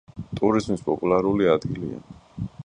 ტურიზმის 0.37 0.81
პოპულარული 0.87 1.51
ადგილია. 1.57 2.01